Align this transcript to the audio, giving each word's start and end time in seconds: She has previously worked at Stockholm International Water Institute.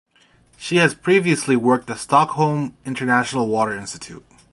She 0.57 0.77
has 0.77 0.95
previously 0.95 1.55
worked 1.55 1.87
at 1.91 1.99
Stockholm 1.99 2.75
International 2.85 3.47
Water 3.47 3.75
Institute. 3.77 4.25